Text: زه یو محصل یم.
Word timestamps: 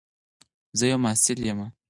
زه 0.77 0.83
یو 0.91 0.99
محصل 1.03 1.39
یم. 1.47 1.59